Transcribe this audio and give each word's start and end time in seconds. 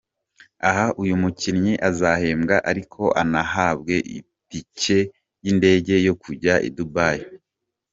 Aha, 0.69 0.85
uyu 1.01 1.15
mukinnyi 1.21 1.73
azahembwa 1.89 2.55
ariko 2.71 3.01
anahabwe 3.21 3.95
itike 4.19 4.99
y’indege 5.43 5.93
yo 6.07 6.13
kuzajya 6.21 6.53
i 6.67 6.69
Dubai 6.77 7.19
akararayo. 7.19 7.37